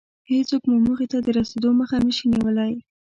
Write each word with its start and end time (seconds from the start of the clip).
هېڅوک 0.31 0.63
مو 0.69 0.75
موخې 0.85 1.07
ته 1.11 1.17
د 1.25 1.27
رسېدو 1.39 1.69
مخه 1.79 1.97
نشي 2.05 2.25
نيولی. 2.33 2.73